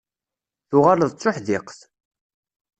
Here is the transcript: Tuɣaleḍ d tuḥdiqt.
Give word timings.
Tuɣaleḍ 0.69 1.09
d 1.11 1.15
tuḥdiqt. 1.21 1.79